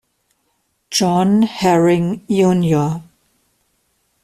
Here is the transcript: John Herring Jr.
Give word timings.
John 0.89 1.43
Herring 1.43 2.25
Jr. 2.27 3.03